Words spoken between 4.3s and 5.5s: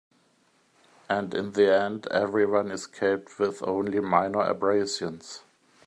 abrasions.